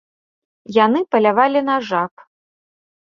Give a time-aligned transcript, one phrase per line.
[0.85, 2.13] Яны палявалі на жаб.